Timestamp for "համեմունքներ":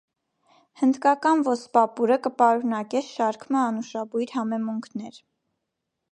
4.39-5.21